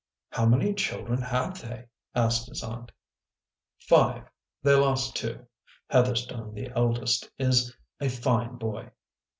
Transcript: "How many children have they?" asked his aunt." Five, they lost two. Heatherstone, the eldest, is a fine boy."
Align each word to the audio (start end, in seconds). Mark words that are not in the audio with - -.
"How 0.31 0.47
many 0.47 0.73
children 0.73 1.21
have 1.21 1.61
they?" 1.61 1.85
asked 2.25 2.49
his 2.49 2.63
aunt." 2.63 2.91
Five, 3.87 4.31
they 4.63 4.73
lost 4.73 5.15
two. 5.15 5.45
Heatherstone, 5.91 6.55
the 6.55 6.71
eldest, 6.75 7.29
is 7.37 7.77
a 7.99 8.09
fine 8.09 8.55
boy." 8.55 8.89